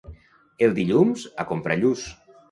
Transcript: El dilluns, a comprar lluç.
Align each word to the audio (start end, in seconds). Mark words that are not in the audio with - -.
El 0.67 0.71
dilluns, 0.79 1.25
a 1.43 1.45
comprar 1.51 1.77
lluç. 1.83 2.07